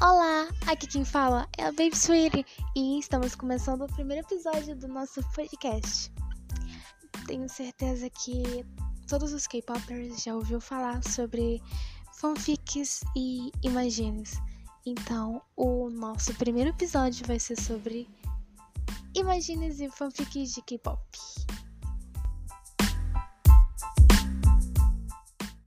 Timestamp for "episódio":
4.26-4.74, 16.70-17.24